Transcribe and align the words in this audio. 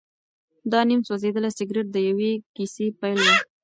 دا 0.71 0.79
نیم 0.89 1.01
سوځېدلی 1.07 1.51
سګرټ 1.57 1.87
د 1.91 1.97
یوې 2.07 2.31
کیسې 2.55 2.85
پیل 2.99 3.19
و. 3.25 3.27